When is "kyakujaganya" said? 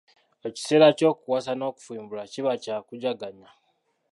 2.63-3.49